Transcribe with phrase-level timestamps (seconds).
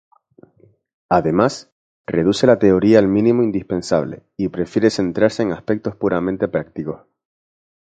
[1.09, 1.71] Además,
[2.07, 7.03] reduce la teoría al mínimo indispensable y prefiere centrarse en aspectos puramente prácticos.